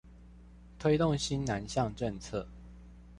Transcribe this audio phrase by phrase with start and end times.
[0.79, 2.47] 推動新南向政策